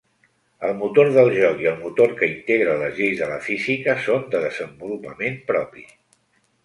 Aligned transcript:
El 0.67 0.71
motor 0.77 1.09
del 1.17 1.27
joc 1.35 1.59
i 1.65 1.67
el 1.71 1.75
motor 1.83 2.15
que 2.21 2.29
integra 2.31 2.73
les 2.85 2.97
lleis 3.01 3.21
de 3.21 3.29
la 3.33 3.37
física 3.49 3.95
són 4.07 4.27
de 4.33 4.43
desenvolupament 4.47 5.39
propi. 5.53 5.87